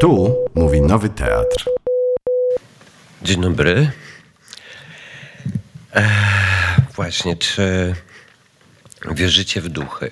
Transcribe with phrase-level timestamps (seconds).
[0.00, 1.64] Tu mówi Nowy Teatr.
[3.22, 3.90] Dzień dobry.
[6.94, 7.94] Właśnie, czy
[9.10, 10.10] wierzycie w duchy?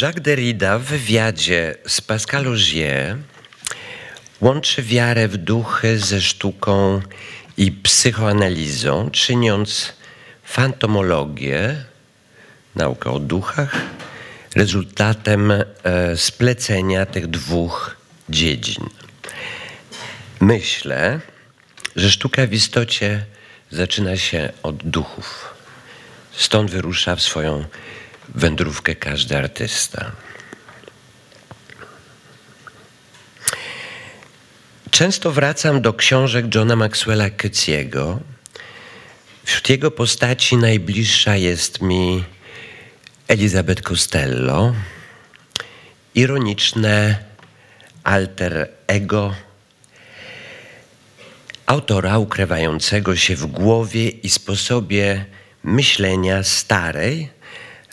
[0.00, 3.16] Jacques Derrida w wywiadzie z Pascal Augier
[4.40, 7.00] łączy wiarę w duchy ze sztuką
[7.56, 9.92] i psychoanalizą, czyniąc
[10.44, 11.84] fantomologię,
[12.74, 13.76] naukę o duchach,
[14.56, 15.64] rezultatem e,
[16.16, 17.96] splecenia tych dwóch
[18.28, 18.88] dziedzin.
[20.40, 21.20] Myślę,
[21.96, 23.24] że sztuka w istocie
[23.70, 25.54] zaczyna się od duchów.
[26.32, 27.64] Stąd wyrusza w swoją
[28.34, 30.12] wędrówkę każdy artysta.
[34.90, 38.20] Często wracam do książek Johna Maxwella Kyciego.
[39.44, 42.24] Wśród jego postaci najbliższa jest mi
[43.28, 44.74] Elizabeth Costello,
[46.14, 47.24] ironiczne
[48.04, 49.34] alter ego
[51.66, 55.24] autora ukrywającego się w głowie i sposobie
[55.64, 57.28] myślenia starej,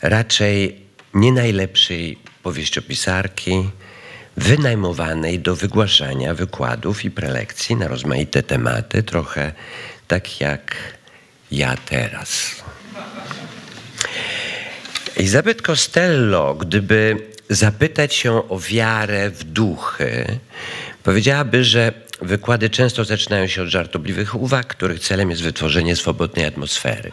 [0.02, 0.80] raczej
[1.14, 3.70] nie najlepszej powieściopisarki,
[4.36, 9.52] wynajmowanej do wygłaszania wykładów i prelekcji na rozmaite tematy, trochę
[10.08, 10.76] tak jak
[11.52, 12.62] ja teraz.
[15.16, 17.16] Elizabeth Costello, gdyby
[17.50, 20.38] zapytać się o wiarę w duchy,
[21.02, 21.92] powiedziałaby, że
[22.22, 27.12] wykłady często zaczynają się od żartobliwych uwag, których celem jest wytworzenie swobodnej atmosfery.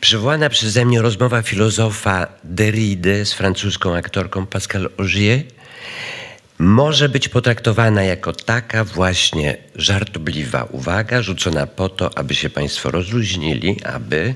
[0.00, 5.42] Przywołana przeze mnie rozmowa filozofa Derrida z francuską aktorką Pascal Augier
[6.60, 13.84] może być potraktowana jako taka właśnie żartobliwa uwaga, rzucona po to, aby się Państwo rozluźnili,
[13.84, 14.34] aby,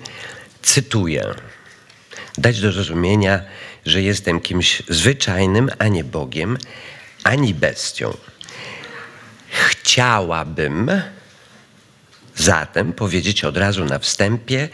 [0.63, 1.25] cytuję,
[2.39, 3.45] dać do zrozumienia,
[3.87, 6.59] że jestem kimś zwyczajnym, a nie Bogiem,
[7.25, 8.17] ani bestią.
[9.51, 10.91] Chciałabym
[12.37, 14.69] zatem powiedzieć od razu na wstępie,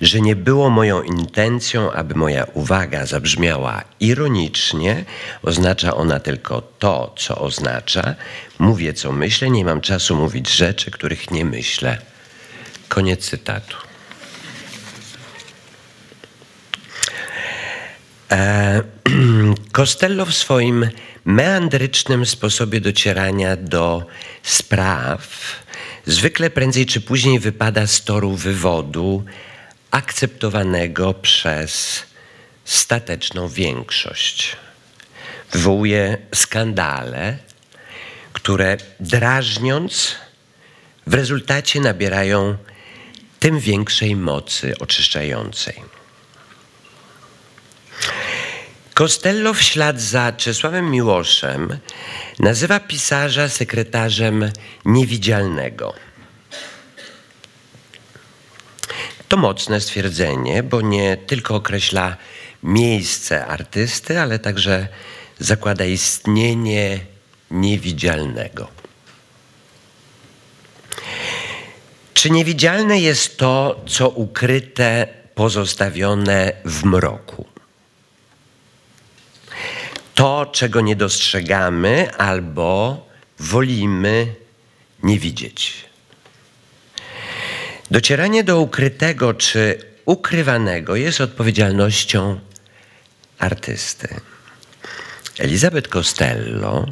[0.00, 5.04] że nie było moją intencją, aby moja uwaga zabrzmiała ironicznie.
[5.42, 8.14] Oznacza ona tylko to, co oznacza.
[8.58, 11.98] Mówię, co myślę, nie mam czasu mówić rzeczy, których nie myślę.
[12.88, 13.76] Koniec cytatu.
[18.30, 18.82] E,
[19.72, 20.90] Costello w swoim
[21.24, 24.06] meandrycznym sposobie docierania do
[24.42, 25.28] spraw
[26.08, 29.24] zwykle prędzej czy później wypada z toru wywodu
[29.90, 32.02] akceptowanego przez
[32.64, 34.56] stateczną większość.
[35.52, 37.38] Wywołuje skandale,
[38.32, 40.14] które drażniąc
[41.06, 42.56] w rezultacie nabierają
[43.40, 45.97] tym większej mocy oczyszczającej.
[48.98, 51.78] Costello w ślad za Czesławem Miłoszem
[52.38, 54.50] nazywa pisarza sekretarzem
[54.84, 55.94] niewidzialnego.
[59.28, 62.16] To mocne stwierdzenie, bo nie tylko określa
[62.62, 64.88] miejsce artysty, ale także
[65.38, 67.00] zakłada istnienie
[67.50, 68.68] niewidzialnego.
[72.14, 77.47] Czy niewidzialne jest to, co ukryte, pozostawione w mroku?
[80.18, 83.06] To, czego nie dostrzegamy albo
[83.38, 84.34] wolimy
[85.02, 85.84] nie widzieć.
[87.90, 92.40] Docieranie do ukrytego czy ukrywanego jest odpowiedzialnością
[93.38, 94.08] artysty.
[95.38, 96.86] Elizabeth Costello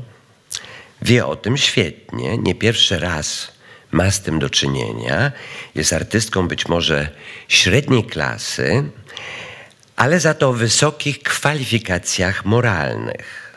[1.02, 3.52] wie o tym świetnie, nie pierwszy raz
[3.90, 5.32] ma z tym do czynienia.
[5.74, 7.08] Jest artystką być może
[7.48, 8.84] średniej klasy,
[9.96, 13.52] ale za to wysokich kwalifikacjach moralnych.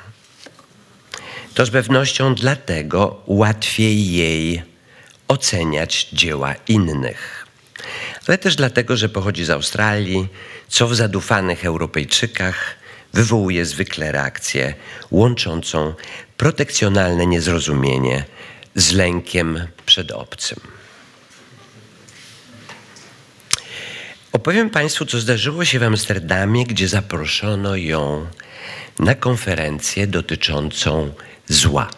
[1.53, 4.63] To z pewnością dlatego łatwiej jej
[5.27, 7.45] oceniać dzieła innych.
[8.27, 10.27] Ale też dlatego, że pochodzi z Australii,
[10.67, 12.75] co w zadufanych Europejczykach
[13.13, 14.73] wywołuje zwykle reakcję
[15.11, 15.93] łączącą
[16.37, 18.25] protekcjonalne niezrozumienie
[18.75, 20.78] z lękiem przed obcym.
[24.31, 28.27] Opowiem Państwu, co zdarzyło się w Amsterdamie, gdzie zaproszono ją
[28.99, 31.13] na konferencję dotyczącą
[31.47, 31.89] zła.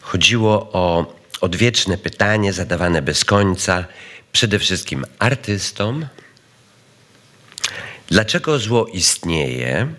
[0.00, 3.84] Chodziło o odwieczne pytanie zadawane bez końca,
[4.32, 6.06] przede wszystkim artystom.
[8.08, 9.94] Dlaczego zło istnieje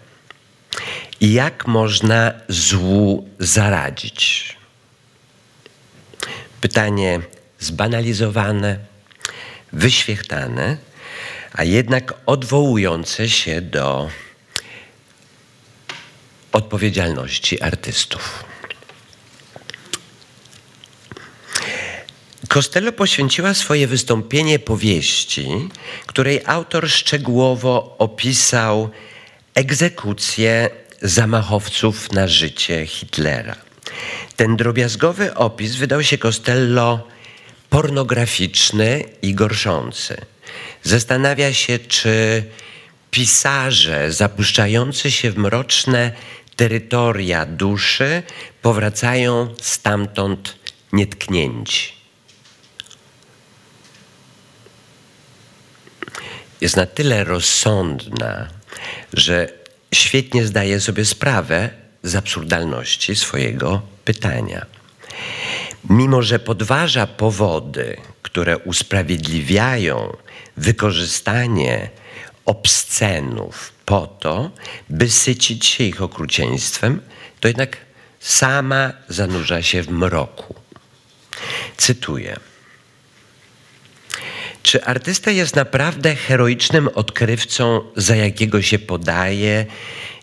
[1.20, 4.56] i jak można złu zaradzić?
[6.62, 7.20] Pytanie
[7.60, 8.80] zbanalizowane,
[9.74, 10.87] wyświechtane,
[11.58, 14.10] a jednak odwołujące się do
[16.52, 18.44] odpowiedzialności artystów.
[22.48, 25.48] Costello poświęciła swoje wystąpienie powieści,
[26.06, 28.90] której autor szczegółowo opisał
[29.56, 30.70] egzekucję
[31.02, 33.56] zamachowców na życie Hitlera.
[34.36, 37.08] Ten drobiazgowy opis wydał się Costello
[37.70, 40.18] pornograficzny i gorszący.
[40.84, 42.44] Zastanawia się, czy
[43.12, 46.12] pisarze zapuszczający się w mroczne
[46.56, 48.24] terytoria duszy
[48.62, 50.58] powracają stamtąd
[50.94, 51.94] nietknięci.
[56.62, 58.48] Jest na tyle rozsądna,
[59.14, 59.50] że
[59.94, 61.70] świetnie zdaje sobie sprawę
[62.04, 64.77] z absurdalności swojego pytania.
[65.90, 70.18] Mimo, że podważa powody, które usprawiedliwiają
[70.58, 71.90] wykorzystanie
[72.46, 74.52] obscenów po to,
[74.90, 77.02] by sycić się ich okrucieństwem,
[77.40, 77.78] to jednak
[78.20, 80.56] sama zanurza się w mroku.
[81.78, 82.40] Cytuję.
[84.64, 89.66] Czy artysta jest naprawdę heroicznym odkrywcą, za jakiego się podaje,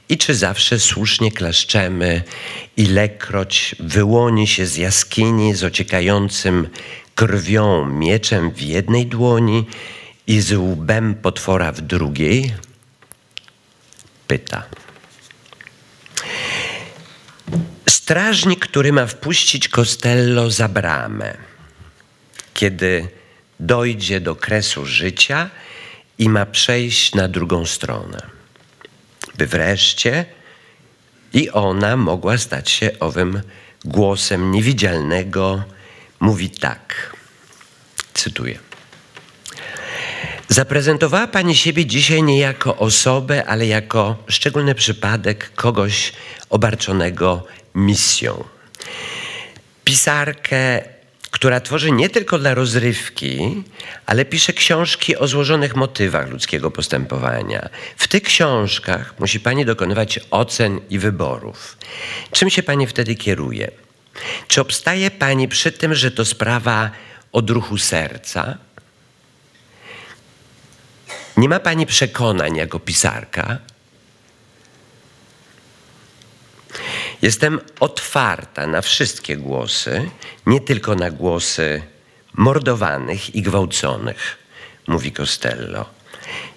[0.09, 2.23] i czy zawsze słusznie klaszczemy,
[2.77, 6.69] ilekroć wyłoni się z jaskini z ociekającym
[7.15, 9.67] krwią mieczem w jednej dłoni
[10.27, 12.55] i z łbem potwora w drugiej?
[14.27, 14.63] Pyta.
[17.89, 21.37] Strażnik, który ma wpuścić Costello za bramę,
[22.55, 23.09] kiedy
[23.61, 25.51] dojdzie do kresu życia
[26.19, 28.27] i ma przejść na drugą stronę,
[29.39, 30.25] by wreszcie
[31.33, 33.43] i ona mogła stać się owym
[33.85, 35.65] głosem niewidzialnego,
[36.21, 37.17] mówi tak.
[38.15, 38.59] Cytuję.
[40.49, 46.13] Zaprezentowała Pani siebie dzisiaj nie jako osobę, ale jako szczególny przypadek kogoś
[46.51, 48.45] obarczonego misją.
[49.85, 50.83] Pisarkę,
[51.35, 53.63] która tworzy nie tylko dla rozrywki,
[54.07, 57.69] ale pisze książki o złożonych motywach ludzkiego postępowania.
[57.97, 61.77] W tych książkach musi Pani dokonywać ocen i wyborów.
[62.33, 63.71] Czym się Pani wtedy kieruje?
[64.49, 66.91] Czy obstaje Pani przy tym, że to sprawa
[67.33, 68.59] odruchu serca?
[71.37, 73.59] Nie ma Pani przekonań jako pisarka?
[77.25, 80.11] Jestem otwarta na wszystkie głosy,
[80.47, 81.83] nie tylko na głosy
[82.35, 84.39] mordowanych i gwałconych,
[84.87, 85.87] mówi Costello.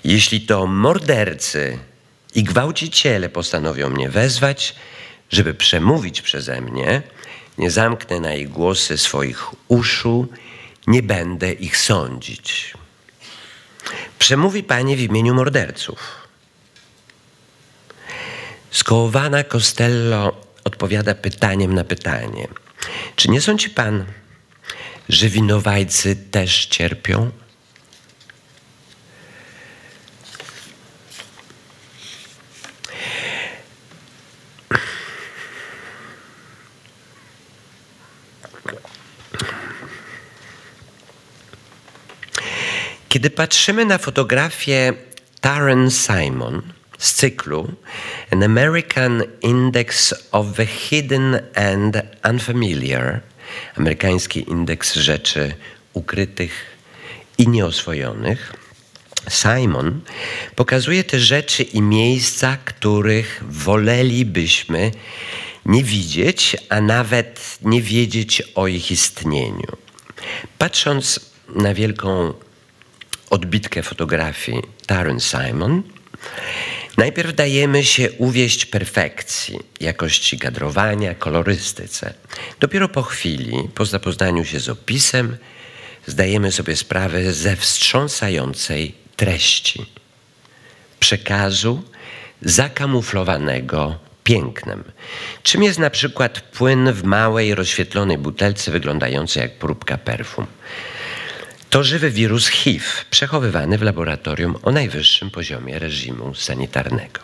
[0.03, 1.79] Jeśli to mordercy
[2.35, 4.75] i gwałciciele postanowią mnie wezwać,
[5.29, 7.01] żeby przemówić przeze mnie,
[7.57, 10.27] nie zamknę na ich głosy swoich uszu,
[10.87, 12.73] nie będę ich sądzić.
[14.19, 16.27] Przemówi Pani w imieniu morderców.
[18.71, 22.47] Skołowana Costello odpowiada pytaniem na pytanie.
[23.15, 24.05] Czy nie sądzi Pan,
[25.09, 27.31] że winowajcy też cierpią?
[43.09, 44.93] Kiedy patrzymy na fotografię
[45.41, 47.71] Taryn Simon z cyklu
[48.31, 53.21] An American Index of the Hidden and Unfamiliar,
[53.77, 55.53] amerykański indeks rzeczy
[55.93, 56.65] ukrytych
[57.37, 58.53] i nieoswojonych,
[59.29, 60.01] Simon
[60.55, 64.91] pokazuje te rzeczy i miejsca, których wolelibyśmy
[65.65, 69.77] nie widzieć, a nawet nie wiedzieć o ich istnieniu.
[70.57, 71.19] Patrząc
[71.55, 72.33] na wielką
[73.29, 75.83] odbitkę fotografii Taryn Simon,
[76.97, 82.13] najpierw dajemy się uwieść perfekcji, jakości kadrowania, kolorystyce.
[82.59, 85.37] Dopiero po chwili, po zapoznaniu się z opisem,
[86.07, 89.85] zdajemy sobie sprawę ze wstrząsającej treści,
[90.99, 91.83] przekazu
[92.41, 94.83] zakamuflowanego pięknem.
[95.43, 100.45] Czym jest na przykład płyn w małej, rozświetlonej butelce wyglądającej jak próbka perfum?
[101.69, 107.19] To żywy wirus HIV, przechowywany w laboratorium o najwyższym poziomie reżimu sanitarnego.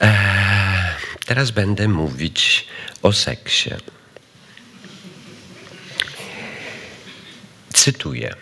[0.00, 0.94] Eee,
[1.26, 2.66] teraz będę mówić
[3.02, 3.70] o seksie.
[7.72, 8.34] Cytuję.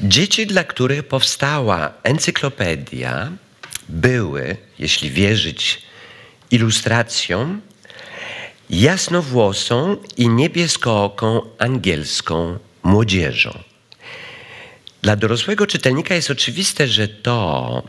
[0.00, 1.92] Dzieci, dla których powstała
[8.70, 13.58] jasnowłosą i niebieskooką angielską młodzieżą.
[15.02, 17.82] Dla dorosłego czytelnika jest oczywiste, że to,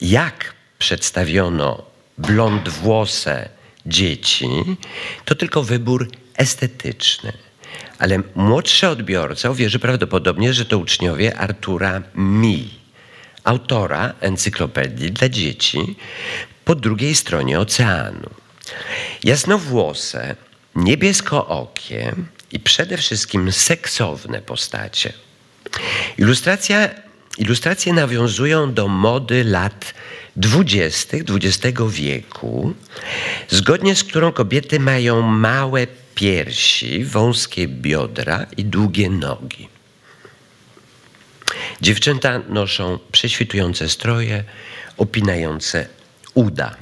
[0.00, 1.82] jak przedstawiono
[2.18, 3.48] blond włose
[3.86, 4.48] dzieci,
[5.24, 7.32] to tylko wybór estetyczny.
[7.98, 12.70] Ale młodszy odbiorca uwierzy prawdopodobnie, że to uczniowie Artura Mi,
[13.44, 15.96] autora encyklopedii dla dzieci
[16.64, 18.41] po drugiej stronie oceanu.
[19.24, 20.36] Jasnowłose,
[20.74, 22.12] niebieskookie
[22.52, 25.12] i przede wszystkim seksowne postacie.
[26.18, 26.88] Ilustracja,
[27.38, 29.94] ilustracje nawiązują do mody lat
[30.36, 32.74] dwudziestych XX wieku,
[33.48, 39.68] zgodnie z którą kobiety mają małe piersi, wąskie biodra i długie nogi.
[41.80, 44.44] Dziewczęta noszą prześwitujące stroje,
[44.96, 45.86] opinające
[46.34, 46.76] uda.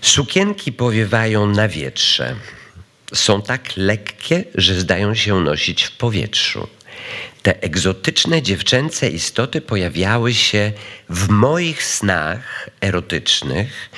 [0.00, 2.36] Sukienki powiewają na wietrze.
[3.14, 6.68] Są tak lekkie, że zdają się nosić w powietrzu.
[7.42, 10.72] Te egzotyczne dziewczęce istoty pojawiały się
[11.08, 13.90] w moich snach erotycznych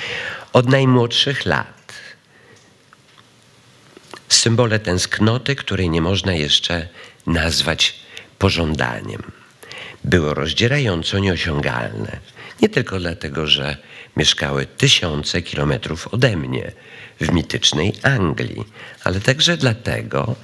[0.53, 1.93] od najmłodszych lat.
[4.29, 6.87] Symbole tęsknoty, której nie można jeszcze
[7.25, 7.99] nazwać
[8.39, 9.23] pożądaniem.
[10.03, 12.19] Było rozdzierająco nieosiągalne.
[12.61, 13.77] Nie tylko dlatego, że
[14.17, 16.71] mieszkały tysiące kilometrów ode mnie
[17.21, 18.63] w mitycznej Anglii,
[19.03, 20.35] ale także dlatego,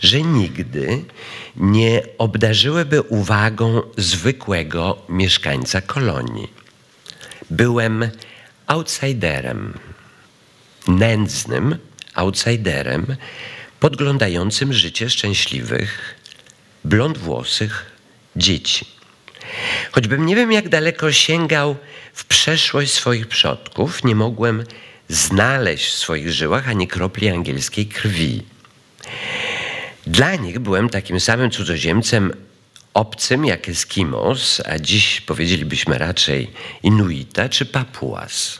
[0.00, 1.04] że nigdy
[1.56, 6.52] nie obdarzyłyby uwagą zwykłego mieszkańca kolonii.
[7.50, 8.10] Byłem
[8.66, 9.78] outsiderem,
[10.88, 11.76] nędznym
[12.14, 13.16] outsiderem,
[13.80, 16.14] podglądającym życie szczęśliwych,
[16.84, 17.92] blondwłosych
[18.36, 18.86] dzieci.
[19.92, 21.76] Choćbym nie wiem, jak daleko sięgał
[22.14, 24.64] w przeszłość swoich przodków, nie mogłem
[25.08, 28.42] znaleźć w swoich żyłach ani kropli angielskiej krwi.
[30.06, 32.32] Dla nich byłem takim samym cudzoziemcem
[32.94, 36.50] obcym jak Eskimos, a dziś powiedzielibyśmy raczej
[36.82, 38.58] Inuita czy Papuas.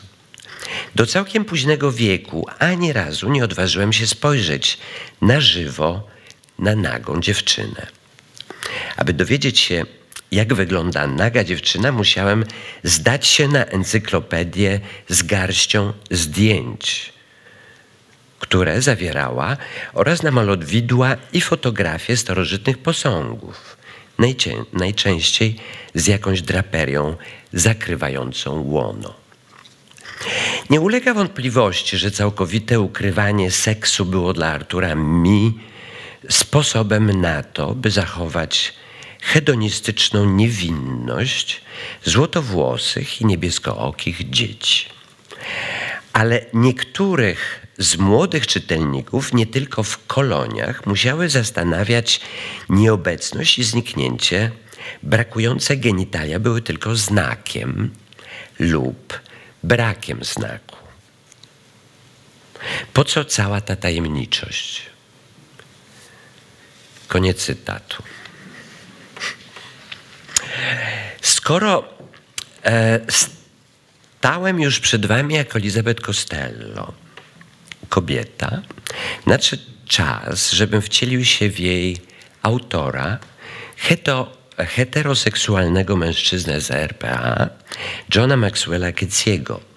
[0.95, 4.77] Do całkiem późnego wieku ani razu nie odważyłem się spojrzeć
[5.21, 6.07] na żywo
[6.59, 7.87] na nagą dziewczynę.
[8.97, 9.85] Aby dowiedzieć się,
[10.35, 12.45] jak wygląda naga dziewczyna, musiałem
[12.83, 17.13] zdać się na encyklopedię z garścią zdjęć,
[18.39, 19.57] które zawierała
[19.93, 23.77] oraz na malodwidła i fotografie starożytnych posągów,
[24.19, 25.55] najczę najczęściej
[25.95, 27.15] z jakąś draperią
[27.53, 29.13] zakrywającą łono.
[30.69, 35.59] Nie ulega wątpliwości, że całkowite ukrywanie seksu było dla Artura mi
[36.29, 38.73] sposobem na to, by zachować
[39.25, 41.61] hedonistyczną niewinność
[42.03, 44.89] złotowłosych i niebieskookich dzieci.
[46.13, 52.21] Ale niektórych z młodych czytelników, nie tylko w koloniach, musiały zastanawiać
[52.69, 54.51] nieobecność i zniknięcie.
[55.03, 57.91] Brakujące genitalia były tylko znakiem
[58.59, 59.19] lub
[59.63, 60.75] brakiem znaku.
[62.93, 64.81] Po co cała ta tajemniczość?
[67.07, 68.03] Koniec cytatu.
[71.21, 71.83] Skoro
[72.65, 72.99] e,
[74.19, 76.93] stałem już przed wami jako Elizabeth Costello,
[77.89, 78.61] kobieta,
[79.25, 81.97] nadszedł czas, żebym wcielił się w jej
[82.41, 83.17] autora,
[83.77, 87.49] heto, heteroseksualnego mężczyznę z RPA,
[88.15, 89.74] Johna Maxwella Ketziego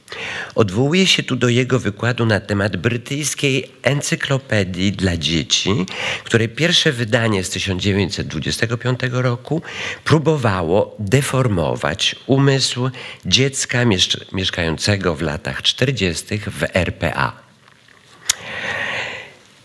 [0.54, 5.86] Odwołuje się tu do jego wykładu na temat brytyjskiej encyklopedii dla dzieci,
[6.24, 9.62] której pierwsze wydanie z 1925 roku
[10.04, 12.90] próbowało deformować umysł
[13.26, 13.84] dziecka
[14.32, 16.38] mieszkającego w latach 40.
[16.38, 17.32] w RPA.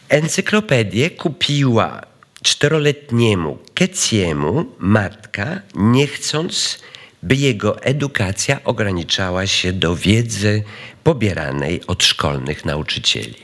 [0.09, 2.01] Encyklopedię kupiła
[2.43, 6.83] czteroletniemu Keciemu matka, nie chcąc
[7.23, 10.63] by jego edukacja ograniczała się do wiedzy
[11.03, 13.35] pobieranej od szkolnych nauczycieli.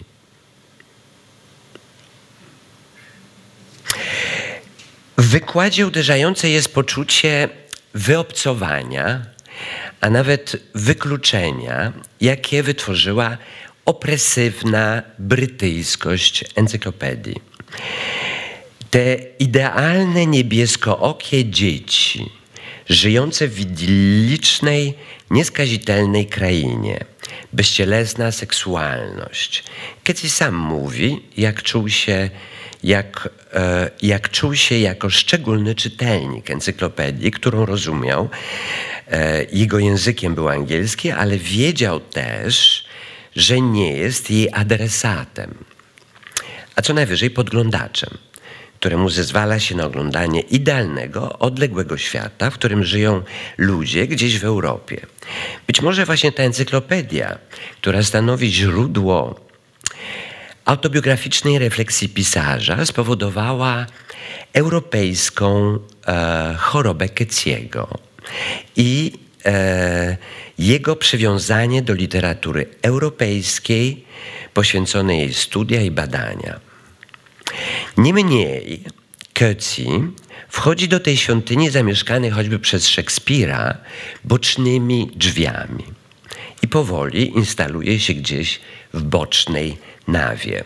[5.18, 7.50] W wykładzie uderzające jest poczucie
[7.94, 9.26] wyobcowania,
[10.02, 13.38] a nawet wykluczenia, jakie wytworzyła
[13.86, 17.36] opresywna brytyjskość encyklopedii.
[18.90, 22.39] Te idealne niebieskookie dzieci,
[22.90, 24.94] żyjące w idyllicznej,
[25.32, 27.06] nieskazitelnej krainie,
[27.54, 29.64] bezcielesna seksualność.
[30.04, 32.30] Ketty sam mówi, jak czuł się
[32.84, 38.30] jak, e, jak czuł się jako szczególny czytelnik encyklopedii, którą rozumiał.
[39.08, 42.86] E, jego językiem był angielski, ale wiedział też,
[43.36, 45.54] że nie jest jej adresatem.
[46.76, 48.18] a co najwyżej podglądaczem,
[48.80, 53.22] któremu zezwala się na oglądanie idealnego, odległego świata, w którym żyją
[53.58, 55.06] ludzie gdzieś w Europie.
[55.68, 57.38] Być może właśnie ta encyklopedia,
[57.82, 59.40] która stanowi źródło
[60.66, 63.86] autobiograficznej refleksji pisarza, spowodowała
[64.54, 67.88] europejską e, chorobę Keciego
[68.76, 69.14] i
[69.46, 70.18] e,
[70.60, 74.06] jego przywiązanie do literatury europejskiej,
[74.54, 76.69] poświęcone jej studia i badania.
[77.98, 78.84] Niemniej
[79.34, 80.12] Coetzee
[80.50, 83.78] wchodzi do tej świątyni zamieszkanej choćby przez Szekspira
[84.24, 85.84] bocznymi drzwiami
[86.62, 88.60] i powoli instaluje się gdzieś
[88.94, 89.78] w bocznej
[90.08, 90.64] nawie.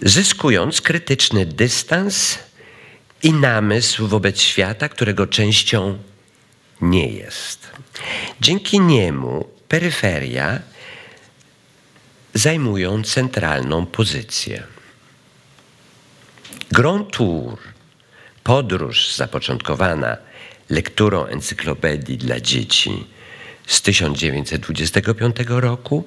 [0.00, 2.38] Zyskując krytyczny dystans
[3.22, 5.98] i namysł wobec świata, którego częścią
[6.80, 7.70] nie jest.
[8.40, 10.60] Dzięki niemu peryferia
[12.34, 14.73] zajmują centralną pozycję.
[16.72, 17.58] Grand Tour,
[18.44, 20.16] podróż zapoczątkowana
[20.70, 23.06] lekturą encyklopedii dla dzieci
[23.66, 26.04] z 1925 roku,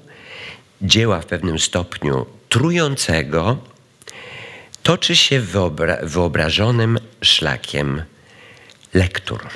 [0.82, 3.58] dzieła w pewnym stopniu trującego,
[4.84, 8.04] toczy się wyobra wyobrażonym szlakiem
[8.94, 9.48] lektur.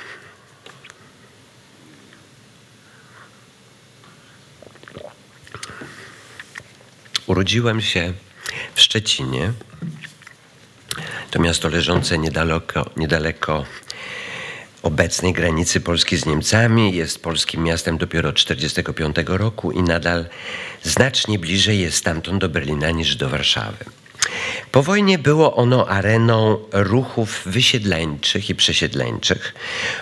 [7.27, 8.13] Urodziłem się
[8.75, 9.53] w Szczecinie.
[11.31, 13.65] To miasto leżące niedaleko, niedaleko
[14.83, 16.95] obecnej granicy Polski z Niemcami.
[16.95, 20.25] Jest polskim miastem dopiero od 1945 roku i nadal
[20.83, 23.85] znacznie bliżej jest stamtąd do Berlina niż do Warszawy.
[24.71, 29.53] Po wojnie było ono areną ruchów wysiedleńczych i przesiedleńczych,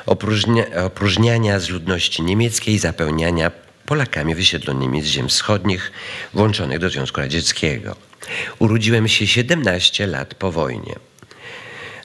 [0.05, 3.51] opróżnia, opróżniania z ludności niemieckiej zapełniania
[3.89, 5.91] Polakami wysiedlonymi z ziem wschodnich
[6.34, 7.96] włączonych do Związku Radzieckiego.
[8.60, 10.96] Urodziłem się 17 lat po wojnie,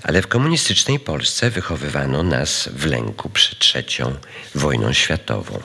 [0.03, 4.17] ale w komunistycznej Polsce wychowywano nas w lęku przed trzecią
[4.55, 5.61] wojną światową.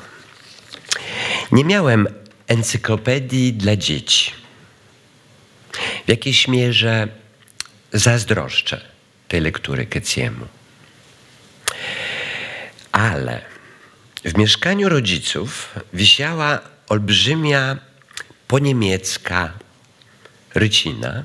[1.52, 2.08] Nie miałem
[2.48, 4.32] encyklopedii dla dzieci.
[6.06, 7.08] W jakiejś mierze
[7.94, 8.82] zazdroszczę
[9.28, 10.48] tej lektury Keciemu.
[12.92, 13.49] Ale
[14.26, 17.78] w mieszkaniu rodziców wisiała olbrzymia
[18.48, 19.54] poniemiecka
[20.56, 21.24] rycina,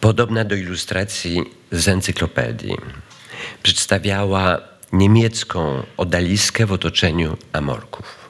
[0.00, 2.76] podobna do ilustracji z encyklopedii.
[3.62, 4.60] Przedstawiała
[4.92, 8.26] niemiecką odaliskę w otoczeniu amorków.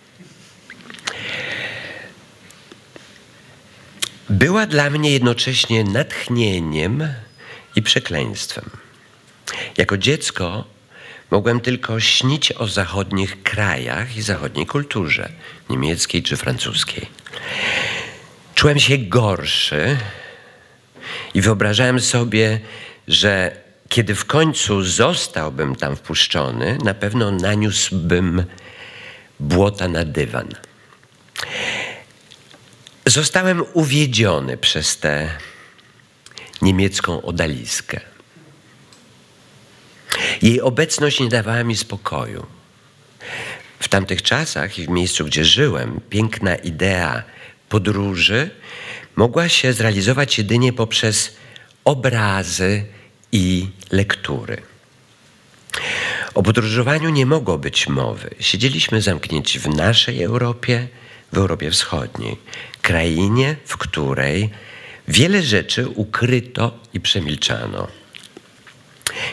[4.31, 7.09] Była dla mnie jednocześnie natchnieniem
[7.77, 8.71] i przekleństwem.
[9.77, 10.76] Jako dziecko
[11.31, 15.29] Mogłem tylko śnić o zachodnich krajach i zachodniej kulturze,
[15.71, 17.07] niemieckiej czy francuskiej.
[18.55, 19.97] Czułem się gorszy
[21.35, 22.61] i wyobrażałem sobie,
[23.09, 23.57] że
[23.89, 28.45] kiedy w końcu zostałbym tam wpuszczony, na pewno naniósłbym
[29.41, 30.49] błota na dywan.
[33.07, 35.29] Zostałem uwiedziony przez tę
[36.63, 38.01] niemiecką odaliskę.
[40.43, 42.47] Jej obecność nie dawała mi spokoju.
[43.79, 47.23] W tamtych czasach i w miejscu, gdzie żyłem, piękna idea
[47.69, 48.51] podróży
[49.17, 51.37] mogła się zrealizować jedynie poprzez
[51.85, 52.85] obrazy
[53.33, 54.63] i lektury.
[56.35, 58.31] O podróżowaniu nie mogło być mowy.
[58.41, 60.89] Siedzieliśmy zamknięci w naszej Europie,
[61.33, 62.37] w Europie Wschodniej,
[62.83, 64.51] krainie, w której
[65.09, 67.89] wiele rzeczy ukryto i przemilczano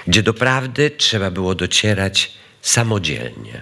[0.08, 2.32] gdzie doprawdy trzeba było docierać
[2.62, 3.62] samodzielnie.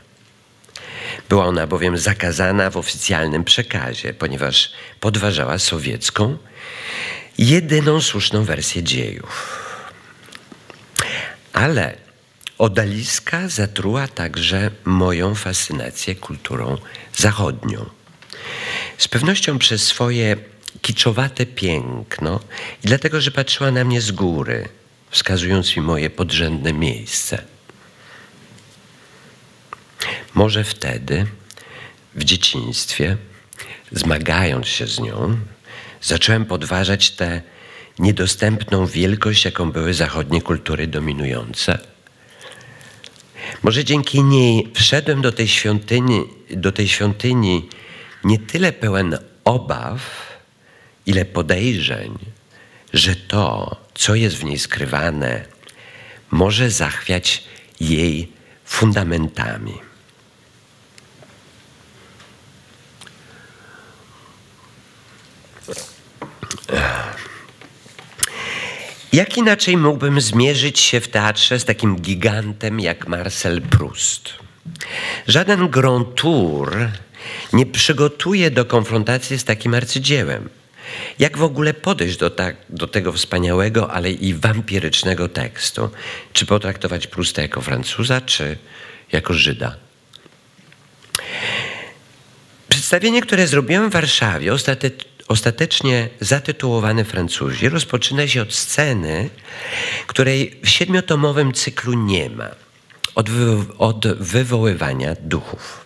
[1.29, 6.37] Była ona bowiem zakazana w oficjalnym przekazie, ponieważ podważała sowiecką,
[7.37, 9.59] jedyną słuszną wersję dziejów.
[11.53, 11.97] Ale
[12.57, 16.77] odaliska zatruła także moją fascynację kulturą
[17.15, 17.89] zachodnią.
[18.97, 20.37] Z pewnością przez swoje
[20.81, 22.39] kiczowate piękno
[22.83, 24.69] i dlatego, że patrzyła na mnie z góry–
[25.11, 27.43] wskazując mi moje podrzędne miejsce.
[30.33, 31.25] Może wtedy,
[32.15, 33.17] w dzieciństwie,
[33.91, 35.37] zmagając się z nią,
[36.01, 37.41] zacząłem podważać tę
[37.99, 41.79] niedostępną wielkość, jaką były zachodnie kultury dominujące.
[43.63, 47.69] Może dzięki niej wszedłem do tej świątyni, do tej świątyni
[48.23, 49.99] nie tyle pełen obaw,
[51.05, 52.17] ile podejrzeń,
[52.93, 55.45] że to, co jest w niej skrywane,
[56.31, 57.43] może zachwiać
[57.79, 58.31] jej
[58.65, 59.73] fundamentami.
[69.13, 74.29] Jak inaczej mógłbym zmierzyć się w teatrze z takim gigantem jak Marcel Proust?
[75.27, 76.89] Żaden grand tour
[77.53, 80.49] nie przygotuje do konfrontacji z takim arcydziełem.
[81.19, 85.89] Jak w ogóle podejść do, tak, do tego wspaniałego, ale i wampirycznego tekstu?
[86.33, 88.57] Czy potraktować Prousta jako Francuza, czy
[89.11, 89.75] jako Żyda?
[92.69, 94.89] Przedstawienie, które zrobiłem w Warszawie, ostate,
[95.27, 99.29] ostatecznie zatytułowane Francuzi, rozpoczyna się od sceny,
[100.07, 102.49] której w siedmiotomowym cyklu nie ma.
[103.15, 105.85] Od, wy, od wywoływania duchów.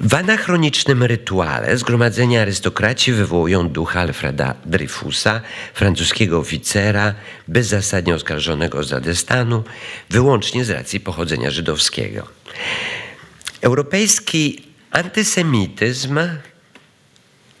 [0.00, 5.40] W anachronicznym rytuale zgromadzenia arystokraci wywołują ducha Alfreda Dreyfusa,
[5.74, 7.14] francuskiego oficera,
[7.48, 9.64] bezzasadnie oskarżonego z Zadestanu,
[10.10, 12.26] wyłącznie z racji pochodzenia żydowskiego.
[13.60, 16.18] Europejski antysemityzm,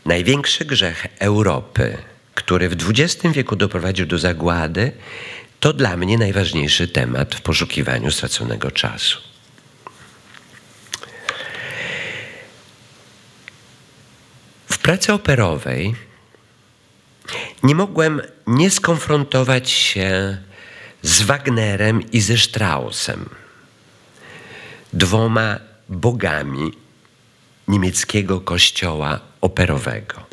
[0.06, 1.98] największy grzech Europy,
[2.34, 4.92] który w XX wieku doprowadził do zagłady,
[5.60, 9.29] to dla mnie najważniejszy temat w poszukiwaniu straconego czasu.
[14.90, 15.94] Pracy operowej
[17.62, 20.38] nie mogłem nie skonfrontować się
[21.02, 23.28] z Wagnerem i ze Straussem,
[24.92, 26.72] dwoma bogami
[27.68, 30.26] niemieckiego kościoła operowego.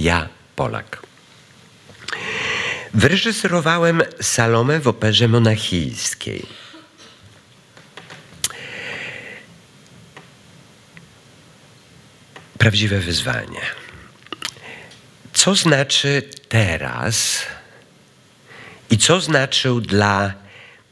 [0.00, 1.02] Ja, Polak.
[2.94, 6.46] Wyreżyserowałem Salomę w operze monachijskiej.
[12.58, 13.60] Prawdziwe wyzwanie.
[15.32, 17.42] Co znaczy teraz
[18.90, 20.34] i co znaczył dla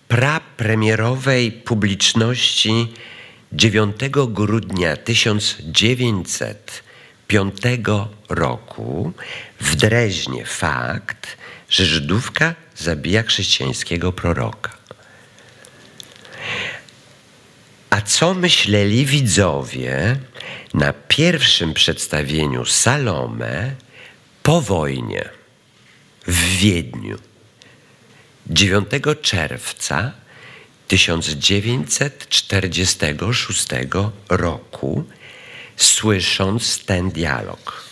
[0.08, 2.92] prapremierowej publiczności
[3.52, 3.96] 9
[4.28, 7.56] grudnia 1905
[8.28, 9.12] roku
[9.60, 11.36] w Dreźnie fakt,
[11.70, 14.76] że Żydówka zabija chrześcijańskiego proroka.
[17.90, 20.16] A co myśleli widzowie
[20.76, 23.74] na pierwszym przedstawieniu Salome
[24.42, 25.28] po wojnie
[26.26, 27.18] w Wiedniu
[28.46, 28.88] 9
[29.22, 30.12] czerwca
[30.88, 33.66] 1946
[34.28, 35.04] roku,
[35.76, 37.86] słysząc ten dialog.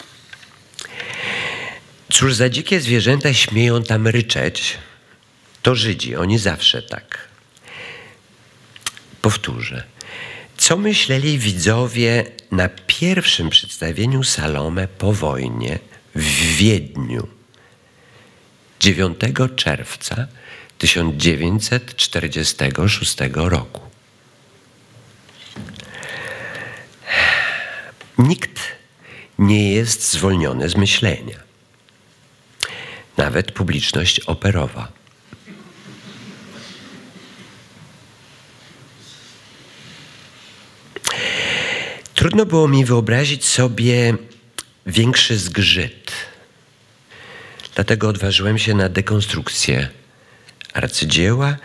[2.12, 4.78] Cóż za dzikie zwierzęta śmieją tam ryczeć,
[5.62, 7.28] to Żydzi, oni zawsze tak.
[9.22, 9.93] Powtórzę.
[10.64, 15.78] Co myśleli widzowie na pierwszym przedstawieniu Salome po wojnie
[16.14, 17.28] w Wiedniu
[18.80, 19.18] 9
[19.56, 20.26] czerwca
[20.78, 23.80] 1946 roku?
[28.18, 28.60] Nikt
[29.38, 31.38] nie jest zwolniony z myślenia.
[33.16, 35.03] Nawet publiczność operowa.
[42.24, 44.14] Trudno było mi wyobrazić sobie
[44.86, 46.12] większy zgrzyt.
[47.74, 49.88] Dlatego odważyłem się na dekonstrukcję
[50.72, 51.56] arcydzieła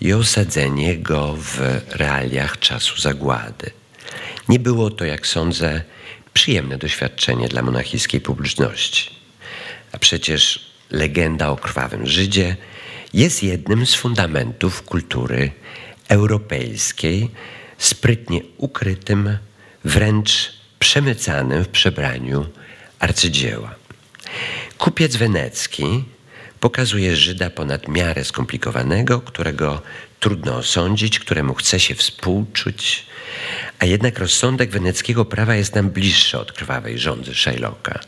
[0.00, 3.70] i osadzenie go w realiach czasu zagłady.
[4.48, 5.82] Nie było to, jak sądzę,
[6.34, 9.10] przyjemne doświadczenie dla monachijskiej publiczności.
[9.92, 12.56] A przecież legenda o krwawym Żydzie
[13.14, 15.50] jest jednym z fundamentów kultury
[16.08, 17.30] europejskiej,
[17.78, 19.38] sprytnie ukrytym
[19.86, 22.46] wręcz przemycanym w przebraniu
[22.98, 23.74] arcydzieła.
[24.78, 26.04] Kupiec wenecki
[26.60, 29.82] pokazuje Żyda ponad miarę skomplikowanego, którego
[30.20, 33.06] trudno osądzić, któremu chce się współczuć,
[33.78, 38.00] a jednak rozsądek weneckiego prawa jest nam bliższy od krwawej rządzy Shylocka.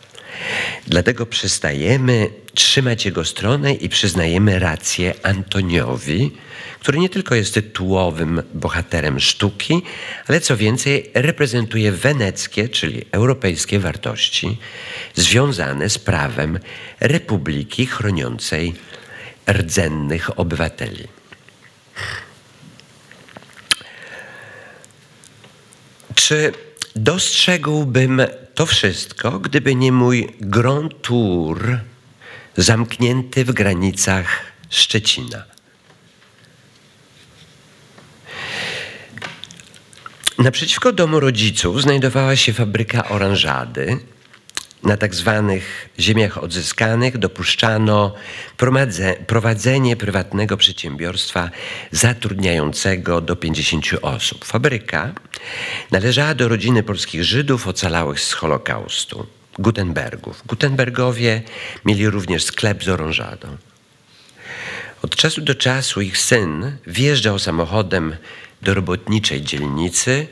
[0.86, 6.30] Dlatego przestajemy trzymać jego stronę i przyznajemy rację Antoniowi,
[6.80, 9.82] który nie tylko jest tytułowym bohaterem sztuki,
[10.28, 14.58] ale co więcej reprezentuje weneckie, czyli europejskie wartości
[15.14, 16.58] związane z prawem
[17.00, 18.74] republiki chroniącej
[19.52, 21.08] rdzennych obywateli.
[26.14, 26.52] Czy
[27.02, 28.22] dostrzegłbym
[28.54, 31.78] to wszystko, gdyby nie mój grand tour
[32.56, 34.26] zamknięty w granicach
[34.70, 35.44] Szczecina?
[40.38, 43.98] Naprzeciwko domu rodziców znajdowała się fabryka oranżady.
[44.82, 48.14] Na tak zwanych ziemiach odzyskanych dopuszczano
[49.26, 51.50] prowadzenie prywatnego przedsiębiorstwa
[51.92, 54.44] zatrudniającego do 50 osób.
[54.44, 55.12] Fabryka
[55.90, 59.26] należała do rodziny polskich Żydów ocalałych z Holokaustu,
[59.58, 60.42] Gutenbergów.
[60.46, 61.42] Gutenbergowie
[61.84, 63.56] mieli również sklep z orążadą.
[65.02, 68.16] Od czasu do czasu ich syn wjeżdżał samochodem
[68.62, 70.26] do robotniczej dzielnicy,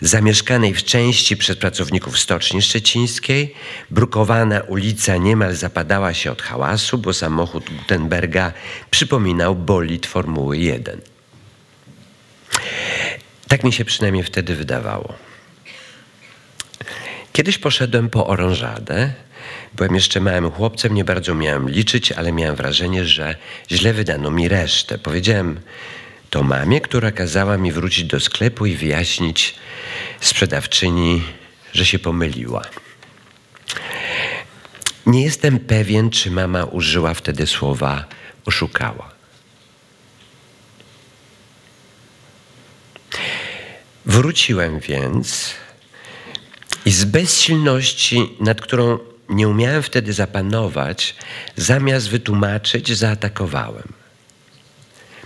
[0.00, 3.54] zamieszkanej w części przez pracowników Stoczni Szczecińskiej.
[3.90, 8.52] Brukowana ulica niemal zapadała się od hałasu, bo samochód Gutenberga
[8.90, 11.00] przypominał bolid Formuły 1.
[13.48, 15.14] Tak mi się przynajmniej wtedy wydawało.
[17.32, 19.12] Kiedyś poszedłem po orążadę.
[19.74, 23.36] Byłem jeszcze małym chłopcem, nie bardzo miałem liczyć, ale miałem wrażenie, że
[23.70, 24.98] źle wydano mi resztę.
[24.98, 25.60] Powiedziałem
[26.32, 29.54] to mamie, która kazała mi wrócić do sklepu i wyjaśnić
[30.20, 31.22] sprzedawczyni,
[31.72, 32.62] że się pomyliła.
[35.06, 38.04] Nie jestem pewien, czy mama użyła wtedy słowa
[38.44, 39.10] oszukała.
[44.06, 45.54] Wróciłem więc
[46.84, 51.16] i z bezsilności, nad którą nie umiałem wtedy zapanować,
[51.56, 54.01] zamiast wytłumaczyć, zaatakowałem.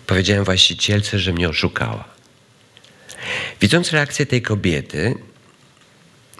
[0.06, 2.04] Powiedziałem właścicielce, że mnie oszukała.
[3.60, 5.14] Widząc reakcję tej kobiety,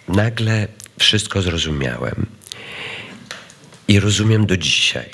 [0.08, 2.26] nagle wszystko zrozumiałem.
[3.88, 5.10] I rozumiem do dzisiaj.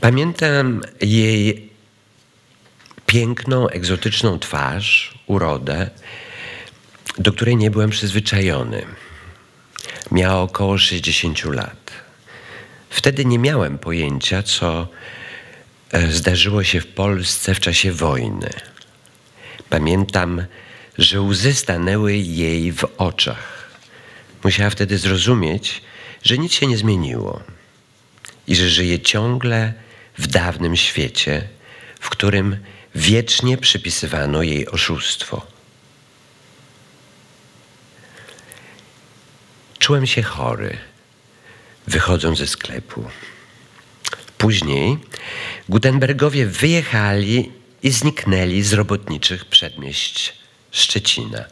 [0.00, 1.70] Pamiętam jej
[3.06, 5.90] piękną, egzotyczną twarz, urodę,
[7.18, 8.86] do której nie byłem przyzwyczajony.
[10.10, 11.79] Miała około 60 lat.
[12.90, 14.88] Wtedy nie miałem pojęcia, co
[15.90, 18.50] e, zdarzyło się w Polsce w czasie wojny.
[19.68, 20.44] Pamiętam,
[20.98, 23.70] że łzy stanęły jej w oczach.
[24.44, 25.82] Musiała wtedy zrozumieć,
[26.22, 27.42] że nic się nie zmieniło
[28.46, 29.72] i że żyje ciągle
[30.18, 31.48] w dawnym świecie,
[32.00, 32.56] w którym
[32.94, 35.46] wiecznie przypisywano jej oszustwo.
[39.78, 40.78] Czułem się chory,
[41.86, 43.04] wychodząc ze sklepu.
[44.38, 44.98] Później
[45.68, 50.34] Gutenbergowie wyjechali i zniknęli z robotniczych przedmieść
[50.70, 51.44] Szczecina.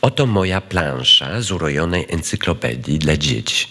[0.00, 3.66] Oto moja plansza z urojonej encyklopedii dla dzieci.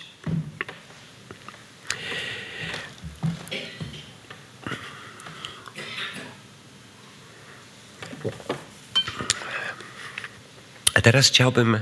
[10.94, 11.80] A teraz chciałbym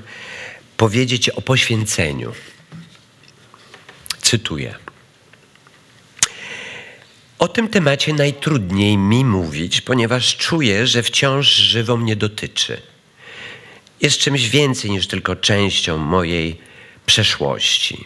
[0.81, 2.33] powiedzieć o poświęceniu.
[4.21, 4.75] Cytuję.
[7.39, 12.81] O tym temacie najtrudniej mi mówić, ponieważ czuję, że wciąż żywo mnie dotyczy.
[14.01, 16.57] Jest czymś więcej niż tylko częścią mojej
[17.05, 18.05] przeszłości.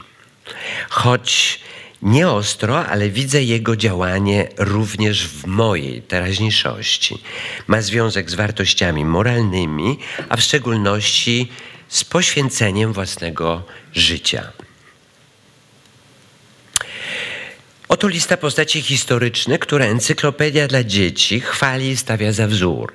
[0.90, 1.60] Choć
[2.02, 7.18] nie ostro, ale widzę jego działanie również w mojej teraźniejszości.
[7.68, 11.50] Ma związek z wartościami moralnymi, a w szczególności
[11.96, 14.52] z poświęceniem własnego życia.
[17.90, 22.94] Oto lista postaci historycznych, które Encyklopedia dla Dzieci chwali i stawia za wzór.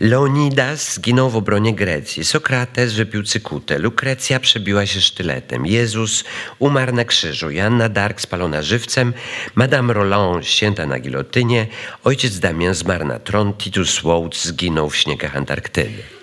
[0.00, 6.24] Leonidas zginął w obronie Grecji, Sokrates wypił cykutę, Lukrecja przebiła się sztyletem, Jezus
[6.58, 9.12] umarł na krzyżu, Janna Dark spalona żywcem,
[9.54, 11.66] Madame Roland ścięta na gilotynie,
[12.04, 16.21] ojciec Damian zmarł na tron, Titus Wołc zginął w śniegach Antarktydy.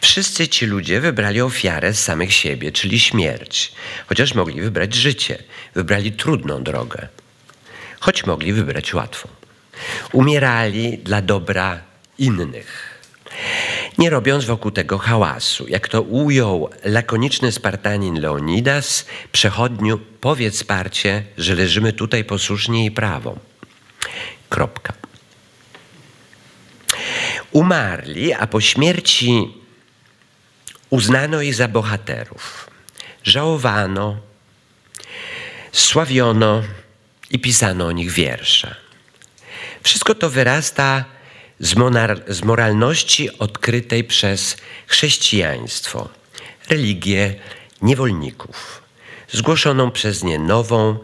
[0.00, 3.72] Wszyscy ci ludzie wybrali ofiarę z samych siebie, czyli śmierć,
[4.06, 5.42] chociaż mogli wybrać życie,
[5.74, 7.08] wybrali trudną drogę,
[8.00, 9.28] choć mogli wybrać łatwą.
[10.12, 11.80] Umierali dla dobra
[12.18, 12.92] innych,
[13.98, 15.68] nie robiąc wokół tego hałasu.
[15.68, 23.38] Jak to ujął lakoniczny Spartanin Leonidas, przechodniu, powiedz Sparcie, że leżymy tutaj posłusznie i prawą.
[24.48, 24.92] Kropka.
[27.52, 29.54] Umarli, a po śmierci
[30.90, 32.70] uznano ich za bohaterów.
[33.24, 34.16] Żałowano,
[35.72, 36.62] sławiono
[37.30, 38.76] i pisano o nich wiersze.
[39.82, 41.04] Wszystko to wyrasta
[41.60, 41.74] z,
[42.28, 46.08] z moralności odkrytej przez chrześcijaństwo,
[46.68, 47.34] religię
[47.82, 48.82] niewolników,
[49.32, 50.98] zgłoszoną przez nie nową,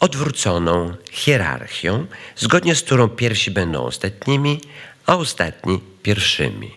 [0.00, 4.60] odwróconą hierarchią, zgodnie z którą pierwsi będą ostatnimi,
[5.12, 6.70] a ostatni pierwszymi.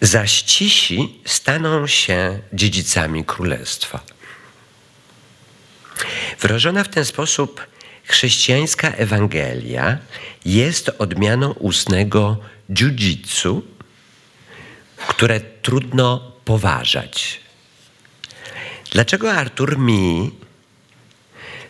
[0.00, 4.00] Zaś cisi staną się dziedzicami królestwa.
[6.40, 7.66] Wyrażona w ten sposób
[8.04, 9.98] chrześcijańska Ewangelia
[10.44, 12.36] jest odmianą ustnego
[12.70, 13.60] jiu-jitsu,
[15.08, 17.40] które trudno poważać.
[18.90, 20.30] Dlaczego Artur mi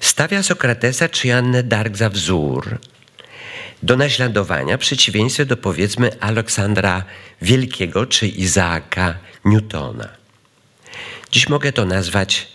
[0.01, 2.79] stawia Sokratesa czy Jannę Dark za wzór,
[3.83, 7.05] do naśladowania, w przeciwieństwie do powiedzmy Aleksandra
[7.43, 10.09] Wielkiego czy Izaaka Newtona.
[11.31, 12.49] Dziś mogę to nazwać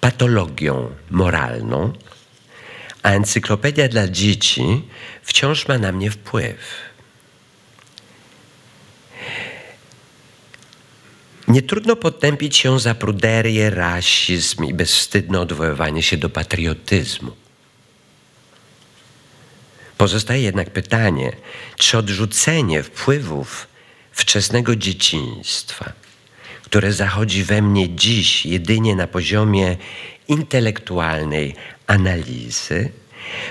[0.00, 1.92] patologią moralną,
[3.02, 4.82] a encyklopedia dla dzieci
[5.22, 6.56] wciąż ma na mnie wpływ.
[11.52, 17.32] Nie trudno potępić się za pruderię, rasizm i bezwstydne odwoływanie się do patriotyzmu.
[19.98, 21.32] Pozostaje jednak pytanie,
[21.76, 23.66] czy odrzucenie wpływów
[24.12, 25.92] wczesnego dzieciństwa,
[26.62, 29.76] które zachodzi we mnie dziś jedynie na poziomie
[30.28, 31.54] intelektualnej
[31.86, 32.92] analizy,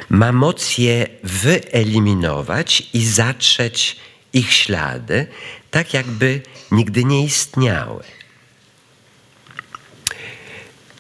[0.10, 3.96] ma moc je wyeliminować i zatrzeć
[4.34, 5.28] ich ślady,
[5.72, 6.42] tak jakby
[6.72, 8.04] nigdy nie istniały.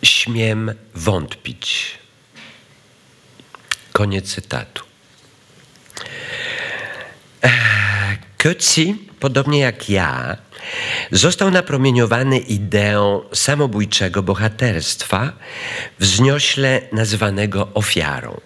[0.03, 1.97] Śmiem wątpić.
[3.91, 4.83] Koniec cytatu.
[8.37, 10.37] Coetzee, podobnie jak ja,
[11.11, 15.33] został napromieniowany ideą samobójczego bohaterstwa,
[15.99, 18.41] wzniośle nazywanego ofiarą.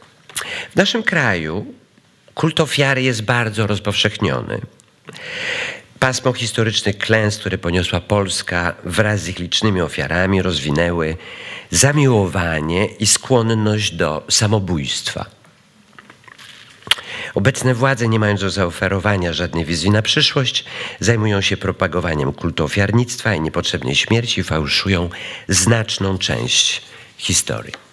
[0.72, 1.74] W naszym kraju
[2.36, 4.62] kult ofiary jest bardzo rozpowszechniony.
[6.00, 11.18] Pasmo historycznych klęsk, które poniosła Polska wraz z ich licznymi ofiarami, rozwinęły
[11.72, 15.26] zamiłowanie i skłonność do samobójstwa.
[17.36, 20.66] Obecne władze, nie mając do zaoferowania żadnej wizji na przyszłość,
[21.00, 25.10] zajmują się propagowaniem kultu ofiarnictwa i niepotrzebnej śmierci fałszują
[25.48, 26.82] znaczną część
[27.18, 27.85] historii.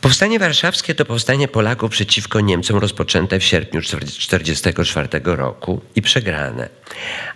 [0.00, 6.68] Powstanie warszawskie to powstanie Polaków przeciwko Niemcom rozpoczęte w sierpniu 1944 roku i przegrane,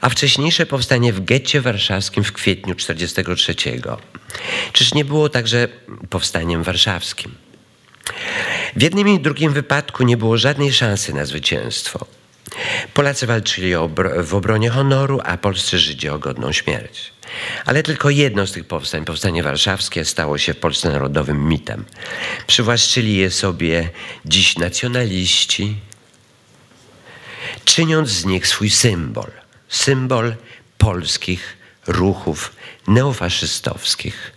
[0.01, 3.81] a wcześniejsze powstanie w getcie warszawskim w kwietniu 1943.
[4.73, 5.69] Czyż nie było także
[6.11, 7.35] powstaniem warszawskim?
[8.77, 12.07] W jednym i drugim wypadku nie było żadnej szansy na zwycięstwo.
[12.95, 13.73] Polacy walczyli
[14.19, 17.13] w obronie honoru, a polscy Żydzi o godną śmierć.
[17.65, 21.85] Ale tylko jedno z tych powstań, powstanie warszawskie, stało się w Polsce narodowym mitem.
[22.47, 23.91] Przywłaszczyli je sobie
[24.25, 25.77] dziś nacjonaliści,
[27.65, 29.31] czyniąc z nich swój symbol.
[29.69, 30.35] Symbol
[30.79, 32.53] polskich ruchów
[32.89, 34.33] neofaszystowskich.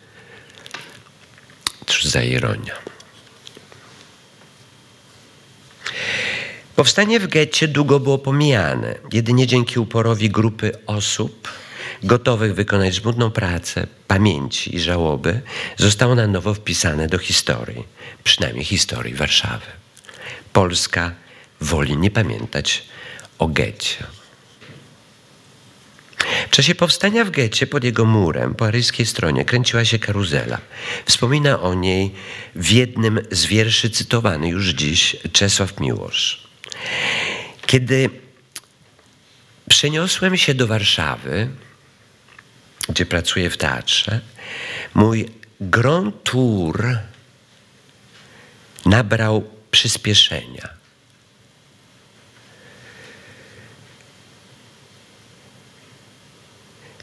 [1.86, 2.76] Cóż za ironia.
[6.78, 8.96] Powstanie w getcie długo było pomijane.
[9.14, 11.50] Jedynie dzięki uporowi grupy osób
[12.04, 15.42] gotowych wykonać żmudną pracę, pamięci i żałoby
[15.78, 17.84] zostało na nowo wpisane do historii,
[18.24, 19.66] przynajmniej historii Warszawy.
[20.54, 21.12] Polska
[21.62, 22.84] woli nie pamiętać
[23.40, 24.04] o getcie.
[26.48, 30.58] W czasie powstania w getcie pod jego murem po aryjskiej stronie kręciła się karuzela.
[31.06, 32.12] Wspomina o niej
[32.56, 36.47] w jednym z wierszy cytowany już dziś Czesław Miłosz.
[37.66, 38.10] Kiedy
[39.70, 41.50] przeniosłem się do Warszawy,
[42.90, 44.22] gdzie pracuję w teatrze,
[44.94, 45.30] mój
[45.62, 46.98] grand tour
[48.86, 50.70] nabrał przyspieszenia.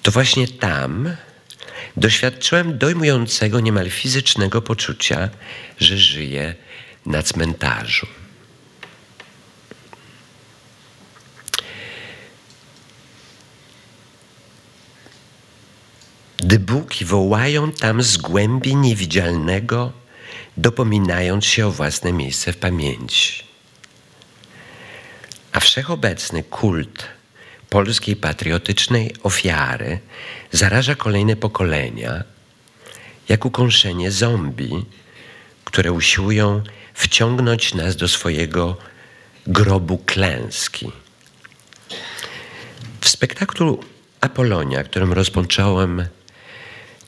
[0.03, 1.17] To właśnie tam
[1.97, 5.29] doświadczyłem dojmującego, niemal fizycznego poczucia,
[5.79, 6.55] że żyję
[7.07, 8.07] na cmentarzu.
[16.55, 19.93] Dybuki wołają tam z głębi niewidzialnego,
[20.57, 23.45] dopominając się o własne miejsce w pamięci.
[25.53, 27.07] A wszechobecny kult
[27.71, 29.99] polskiej patriotycznej ofiary
[30.53, 32.25] zaraża kolejne pokolenia,
[33.29, 34.87] jak ukąszenie zombie,
[35.65, 36.63] które usiłują
[36.95, 38.77] wciągnąć nas do swojego
[39.47, 40.93] grobu klęski.
[43.01, 43.81] W spektaklu
[44.21, 46.07] Apolonia, którym rozpocząłem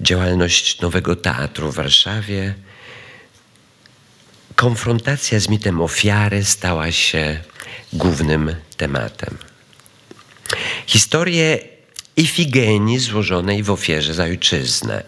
[0.00, 2.54] działalność Nowego Teatru w Warszawie,
[4.56, 7.40] konfrontacja z mitem ofiary stała się
[7.92, 9.38] głównym tematem.
[10.86, 11.58] Historię
[12.16, 15.02] Ifigenii złożonej w ofierze za ojczyznę.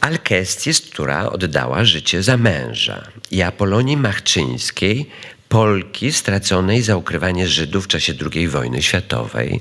[0.00, 5.10] Alkestis, która oddała życie za męża i Apolonii Machczyńskiej,
[5.48, 9.60] Polki straconej za ukrywanie Żydów w czasie II wojny światowej,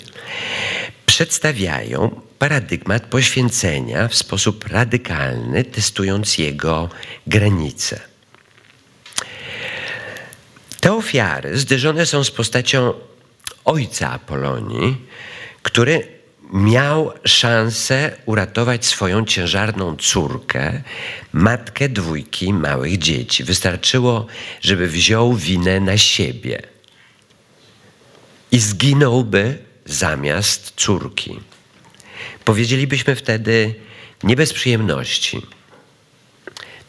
[1.05, 6.89] przedstawiają paradygmat poświęcenia w sposób radykalny, testując jego
[7.27, 7.99] granice.
[10.79, 12.93] Te ofiary zderzone są z postacią
[13.65, 14.97] ojca Apolonii,
[15.63, 16.07] który
[16.53, 20.81] miał szansę uratować swoją ciężarną córkę,
[21.33, 23.43] matkę dwójki małych dzieci.
[23.43, 24.27] Wystarczyło,
[24.61, 26.61] żeby wziął winę na siebie
[28.51, 31.39] i zginąłby zamiast córki.
[32.47, 33.75] Powiedzielibyśmy wtedy
[34.23, 35.41] nie bez przyjemności.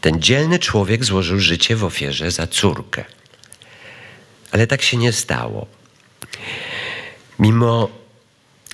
[0.01, 3.05] Ten dzielny człowiek złożył życie w ofierze za córkę.
[4.51, 5.67] Ale tak się nie stało.
[7.39, 7.89] Mimo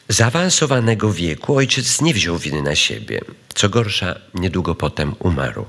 [0.09, 3.21] zaawansowanego wieku ojciec nie wziął winy na siebie.
[3.55, 5.67] Co gorsza, niedługo potem umarł.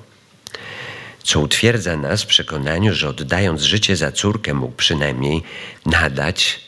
[1.24, 5.44] Co utwierdza nas w przekonaniu, że oddając życie za córkę mógł przynajmniej
[5.86, 6.60] nadać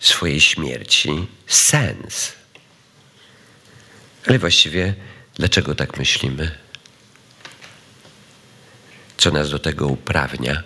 [0.00, 2.43] swojej śmierci sens.
[4.26, 4.94] Ale właściwie
[5.34, 6.50] dlaczego tak myślimy?
[9.16, 10.62] Co nas do tego uprawnia?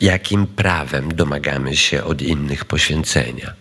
[0.00, 3.54] Jakim prawem domagamy się od innych poświęcenia?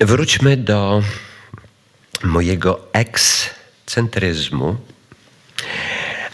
[0.00, 1.02] Wróćmy do
[2.22, 4.76] mojego ekscentryzmu,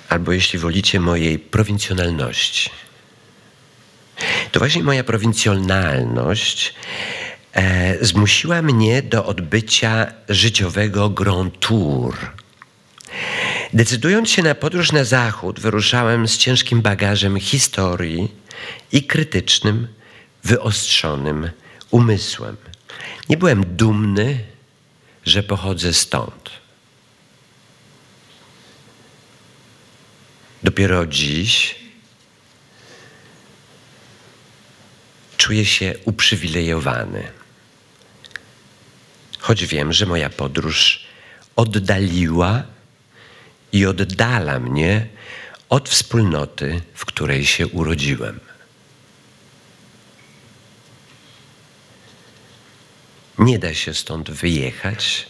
[0.09, 2.71] albo jeśli wolicie, mojej prowincjonalności.
[4.53, 6.75] To właśnie moja prowincjonalność
[7.53, 12.17] e, zmusiła mnie do odbycia życiowego grand tour.
[13.73, 18.35] Decydując się na podróż na zachód, wyruszałem z ciężkim bagażem historii
[18.93, 19.89] i krytycznym,
[20.45, 21.51] wyostrzonym
[21.91, 22.57] umysłem.
[23.29, 24.39] Nie byłem dumny,
[25.27, 26.51] że pochodzę stąd.
[30.63, 31.82] Dopiero dziś
[35.43, 37.31] czuję się uprzywilejowany.
[39.39, 41.07] Choć wiem, że moja podróż
[41.57, 42.63] oddaliła
[43.73, 45.07] i oddala mnie
[45.69, 48.41] od wspólnoty, w której się urodziłem.
[53.39, 55.27] Nie da się stąd wyjechać,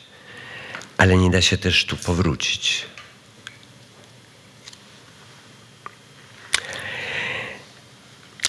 [0.99, 2.85] ale nie da się też tu powrócić.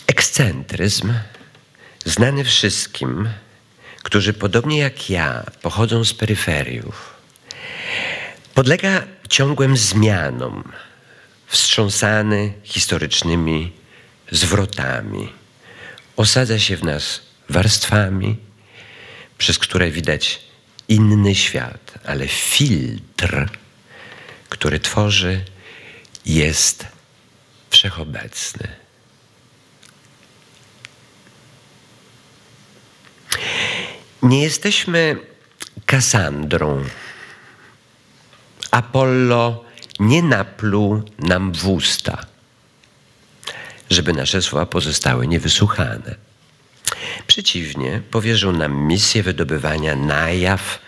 [0.07, 1.14] Ekscentryzm,
[2.14, 3.30] znany wszystkim,
[4.03, 7.14] którzy podobnie jak ja pochodzą z peryferiów,
[8.53, 10.64] podlega ciągłym zmianom,
[11.47, 13.72] wstrząsany historycznymi
[14.32, 15.30] zwrotami.
[16.16, 18.38] Osadza się w nas warstwami,
[19.38, 20.39] przez które widać
[20.88, 23.49] inny świat, ale filtr,
[24.49, 25.45] który tworzy,
[26.26, 26.86] jest
[27.70, 28.82] wszechobecny.
[34.24, 35.17] Nie jesteśmy
[35.86, 36.84] Kasandrą.
[38.71, 39.63] Apollo
[39.99, 42.26] nie napluł nam w usta,
[43.89, 46.15] żeby nasze słowa pozostały niewysłuchane.
[47.28, 50.80] Przeciwnie, powierzył nam misję wydobywania na jaw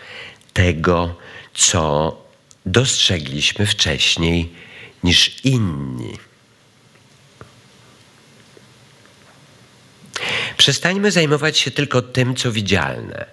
[0.52, 1.14] tego,
[1.54, 2.16] co
[2.66, 4.52] dostrzegliśmy wcześniej
[5.04, 6.25] niż inni.
[10.56, 13.26] Przestańmy zajmować się tylko tym, co widzialne.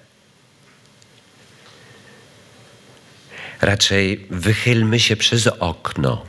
[3.62, 6.26] Raczej wychylmy się przez okno.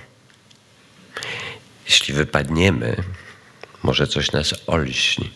[1.87, 2.97] Jeśli wypadniemy,
[3.83, 5.31] może coś nas olśni.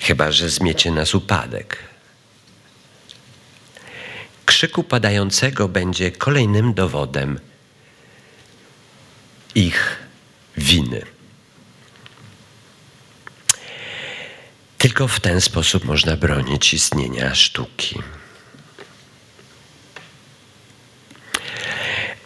[0.00, 1.76] Chyba, że zmiecie nas upadek.
[4.46, 7.40] Krzyk upadającego będzie kolejnym dowodem
[9.54, 9.96] ich
[10.56, 11.19] winy.
[14.80, 17.98] Tylko w ten sposób można bronić istnienia sztuki.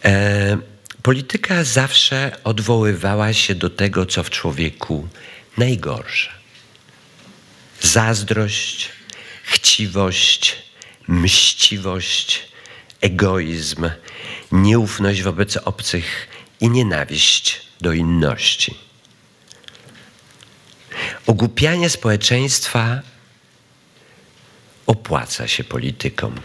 [0.05, 0.57] E,
[1.01, 5.07] polityka zawsze odwoływała się do tego, co w człowieku
[5.57, 6.31] najgorsze.
[7.81, 8.89] Zazdrość,
[9.43, 10.57] chciwość,
[11.07, 12.47] mściwość,
[13.01, 13.89] egoizm,
[14.51, 16.27] nieufność wobec obcych
[16.61, 18.84] i nienawiść do inności.
[21.27, 23.01] Ogłupianie społeczeństwa
[24.87, 26.35] opłaca się politykom.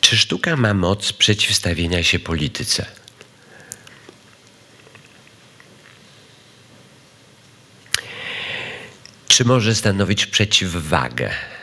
[0.00, 2.86] Czy sztuka ma moc przeciwstawienia się polityce?
[9.28, 11.55] Czy może stanowić przeciwwagę?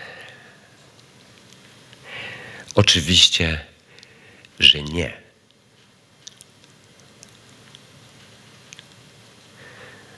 [2.76, 3.65] Oczywiście,
[4.59, 5.24] że nie.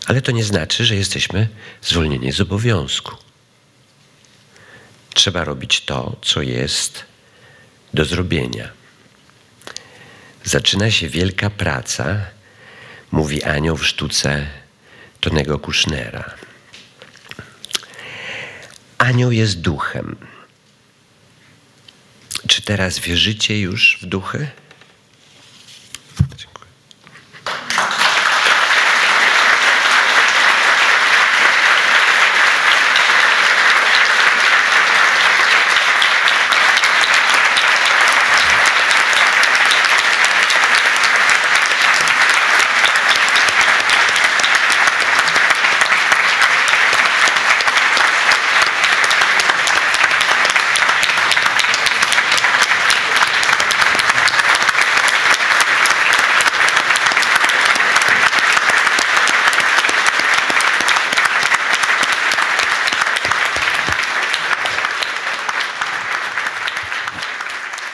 [0.06, 1.48] Ale to nie znaczy, że jesteśmy
[1.82, 3.16] zwolnieni z obowiązku.
[5.14, 7.06] trzeba robić to, co jest
[7.94, 8.72] do zrobienia.
[10.44, 12.26] Zaczyna się wielka praca,
[13.12, 14.48] mówi anioł w sztuce
[15.20, 16.34] Tonego Kusznera.
[18.98, 20.16] Anioł jest duchem.
[22.48, 24.48] Czy teraz wierzycie już w duchy?